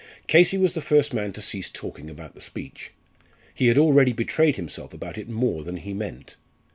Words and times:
Casey 0.25 0.57
was 0.57 0.73
the 0.73 0.81
first 0.81 1.13
man 1.13 1.31
to 1.33 1.43
cease 1.43 1.69
talking 1.69 2.09
about 2.09 2.33
the 2.33 2.41
speech. 2.41 2.89
He 3.53 3.67
had 3.67 3.77
already 3.77 4.13
betrayed 4.13 4.55
himself 4.55 4.95
about 4.95 5.15
it 5.15 5.29
more 5.29 5.61
than 5.63 5.77
he 5.77 5.93
meant. 5.93 6.37